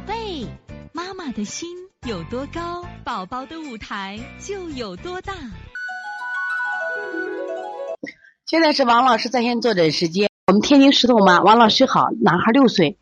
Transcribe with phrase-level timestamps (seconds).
[0.00, 0.46] 宝贝，
[0.94, 1.68] 妈妈的心
[2.06, 5.34] 有多高，宝宝的舞台就有多大。
[8.46, 10.30] 现在是王老师在线坐诊时间。
[10.46, 12.96] 我们天津石头妈，王老师好，男孩六岁，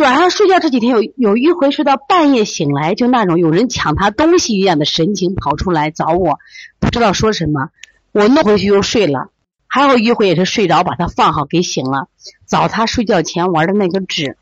[0.00, 6.38] 晚上睡觉这几天有有一回睡到半夜醒来，就那种有人抢他东西一样的神情跑出来找我，
[6.78, 7.70] 不知道说什么，
[8.12, 9.30] 我弄回去又睡了。
[9.66, 12.08] 还有一回也是睡着把他放好给醒了，
[12.46, 14.36] 找他睡觉前玩的那个纸。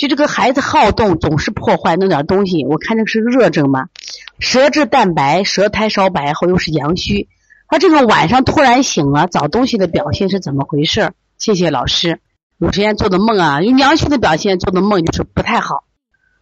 [0.00, 2.64] 就这个孩子好动，总是破坏弄点东西。
[2.64, 3.88] 我看这是热症吧，
[4.38, 7.28] 舌质淡白，舌苔稍白，后又是阳虚。
[7.68, 11.12] 他这个晚上突然醒了，找东西的表现是怎么回事？
[11.36, 12.18] 谢谢老师。
[12.56, 15.84] 有时间做的梦啊，有阳虚的表现做的梦就是不太好。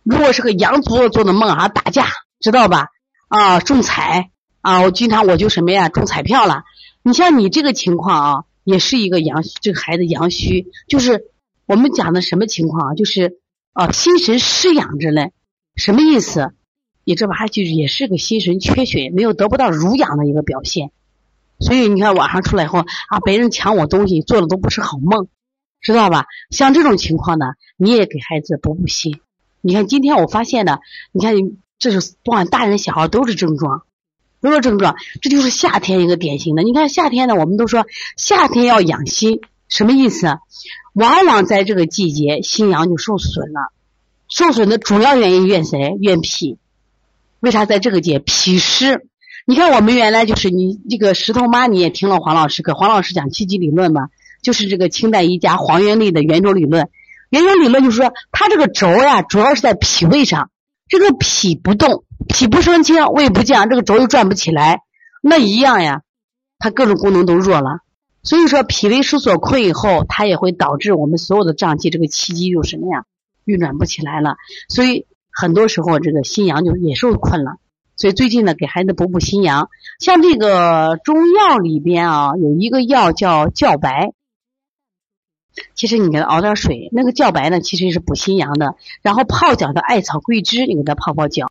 [0.04, 2.06] 如果是个阳足做的梦啊，打架，
[2.38, 2.86] 知道吧？
[3.26, 4.30] 啊，中彩
[4.60, 6.62] 啊，我经常我就什么呀，中彩票了。
[7.02, 11.24] 你像你这个情况啊，也是一个阳虚，这个孩子阳虚，就是
[11.66, 12.94] 我们讲的什么情况啊？
[12.94, 13.40] 就是。
[13.78, 15.30] 啊，心神失养之类，
[15.76, 16.50] 什么意思？
[17.04, 20.90] 你这玩意儿就也是个心神缺血，没有得不到濡养的一个表现。
[21.60, 25.28] 所以你看晚上出来以后啊，别人抢我东西，做的都不是好梦，
[25.80, 26.26] 知道吧？
[26.50, 29.20] 像这种情况呢，你也给孩子补补心。
[29.60, 30.80] 你看今天我发现的，
[31.12, 31.36] 你看
[31.78, 33.84] 这是不管大人小孩都是症状，
[34.40, 36.64] 都是症状，这就是夏天一个典型的。
[36.64, 40.26] 你看夏天呢，我们都说夏天要养心，什么意思？
[40.94, 43.72] 往往在这个季节，心阳就受损了。
[44.28, 45.96] 受损的主要原因怨谁？
[46.00, 46.58] 怨脾。
[47.40, 49.06] 为啥在这个节脾湿？
[49.46, 54.08] 你看我们原来就是你这个石头妈，你也听了黄老师课，黄老师讲气机理论嘛，
[54.42, 56.88] 就是这个清代医家黄元丽的圆周理论。
[57.30, 60.50] 圆周理论就是说，它这个轴呀，主要是在脾胃上。
[60.88, 64.80] 这个脾不动，脾不升清，胃不降，这个轴又转不起来，
[65.22, 66.00] 那一样呀，
[66.58, 67.80] 它各种功能都弱了。
[68.28, 73.06] 所以说，脾胃失所困以后，它也会导致我们所有的脏器这个气机就什么呀，
[73.46, 74.36] 运转不起来了。
[74.68, 77.52] 所以很多时候这个心阳就也受困了。
[77.96, 84.12] 所以最近呢，给孩子补补心阳，像这个中药里边啊，有一个药叫茭白。
[85.74, 88.74] 其实你给他熬点水，那个茭白呢，其实是补心阳的。
[89.00, 91.50] 然后泡脚的艾草、桂枝，你给他泡泡脚。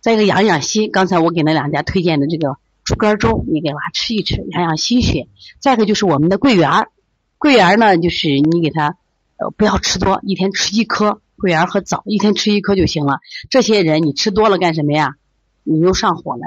[0.00, 2.56] 再一个养养心，刚才我给那两家推荐的这个。
[2.88, 5.28] 猪肝粥，你给娃吃一吃，养养心血。
[5.58, 6.88] 再一个就是我们的桂圆儿，
[7.36, 8.96] 桂圆儿呢，就是你给他
[9.36, 13.18] 呃不要吃多，一天吃一颗桂圆和枣，一天吃一颗就行了。
[13.50, 15.16] 这些人你吃多了干什么呀？
[15.64, 16.46] 你又上火了。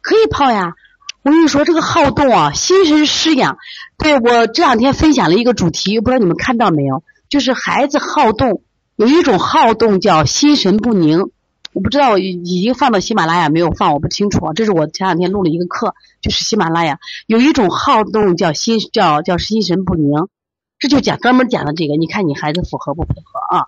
[0.00, 0.72] 可以泡呀。
[1.22, 3.58] 我跟你说，这个好动啊，心神失养。
[3.96, 7.04] 对我这两天分享了一个主题，不知道你们看到没有？
[7.28, 8.62] 就是孩子好动，
[8.96, 11.30] 有一种好动叫心神不宁。
[11.72, 14.52] 我不知道已经放到喜马拉雅没有放，我不清楚。
[14.54, 20.28] 这是我前两天录了一个课，就是喜马拉雅有一种好动叫心叫叫心神不宁，
[20.78, 21.96] 这就讲专门讲的这个。
[21.96, 23.66] 你看你孩子符合不符合啊？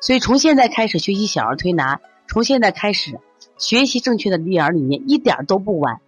[0.00, 3.20] 所以从现在开始学习小儿推拿，从现在开始
[3.58, 6.00] 学习正确的育儿理念，一点都不晚。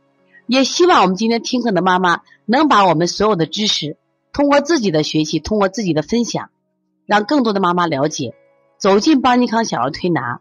[0.46, 3.96] 也希望我们今天听课的妈妈能把我们所有的知识，
[4.32, 6.50] 通过自己的学习，通过自己的分享，
[7.06, 8.34] 让更多的妈妈了解，
[8.78, 10.40] 走进邦尼康小儿推拿。